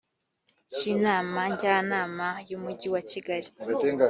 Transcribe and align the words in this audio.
cy 0.73 0.81
inama 0.93 1.39
njyanama 1.53 2.27
y 2.49 2.53
umujyi 2.57 2.87
wa 2.93 3.01
kigali 3.09 3.49